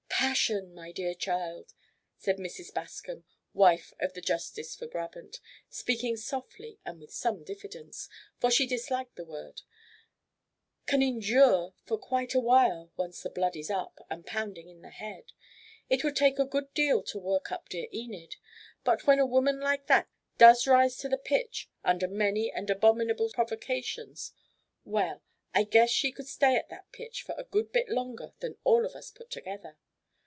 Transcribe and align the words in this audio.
"Passion, 0.21 0.71
my 0.75 0.91
dear 0.91 1.15
child," 1.15 1.73
said 2.15 2.37
Mrs. 2.37 2.71
Bascom, 2.71 3.23
wife 3.55 3.91
of 3.99 4.13
the 4.13 4.21
Justice 4.21 4.75
for 4.75 4.87
Brabant, 4.87 5.39
speaking 5.67 6.15
softly 6.15 6.77
and 6.85 6.99
with 6.99 7.11
some 7.11 7.43
diffidence, 7.43 8.07
for 8.39 8.51
she 8.51 8.67
disliked 8.67 9.15
the 9.15 9.25
word, 9.25 9.63
"can 10.85 11.01
endure 11.01 11.73
for 11.87 11.97
quite 11.97 12.35
a 12.35 12.39
while 12.39 12.91
once 12.95 13.23
the 13.23 13.31
blood 13.31 13.55
is 13.55 13.71
up 13.71 13.97
and 14.11 14.23
pounding 14.27 14.69
in 14.69 14.83
the 14.83 14.91
head. 14.91 15.31
It 15.89 16.03
would 16.03 16.15
take 16.17 16.37
a 16.37 16.45
good 16.45 16.71
deal 16.75 17.01
to 17.01 17.17
work 17.17 17.51
up 17.51 17.67
dear 17.69 17.87
Enid, 17.91 18.35
but 18.83 19.07
when 19.07 19.17
a 19.17 19.25
woman 19.25 19.59
like 19.59 19.87
that 19.87 20.07
does 20.37 20.67
rise 20.67 20.97
to 20.97 21.09
the 21.09 21.17
pitch 21.17 21.67
under 21.83 22.07
many 22.07 22.51
and 22.51 22.69
abominable 22.69 23.31
provocations, 23.33 24.33
well, 24.85 25.23
I 25.55 25.63
guess 25.63 25.89
she 25.89 26.11
could 26.11 26.27
stay 26.27 26.55
at 26.57 26.69
that 26.69 26.91
pitch 26.91 27.25
a 27.27 27.43
good 27.43 27.71
bit 27.71 27.89
longer 27.89 28.33
than 28.39 28.59
all 28.63 28.85
of 28.85 28.93
us 28.93 29.09
put 29.09 29.31
together. 29.31 29.79